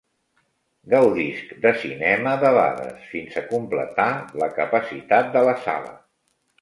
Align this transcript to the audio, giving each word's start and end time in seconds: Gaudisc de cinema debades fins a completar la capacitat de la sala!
Gaudisc 0.93 1.51
de 1.65 1.73
cinema 1.83 2.33
debades 2.45 3.05
fins 3.11 3.37
a 3.43 3.47
completar 3.55 4.09
la 4.45 4.49
capacitat 4.57 5.31
de 5.37 5.45
la 5.51 5.55
sala! 5.67 5.95